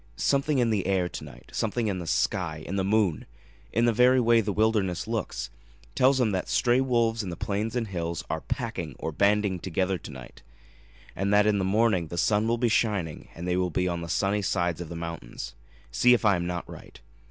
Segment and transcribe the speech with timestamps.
[0.15, 3.27] Something in the air to night, something in the sky in the moon
[3.71, 5.51] in the very way the wilderness looks,
[5.93, 9.99] tells him that stray wolves in the plains and hills are 'packing' or banding together
[9.99, 10.41] to night,
[11.15, 14.01] and that in the morning the sun will be shining, and they will be on
[14.01, 15.53] the sunny sides of the mountains.
[15.91, 16.99] See if I am not right.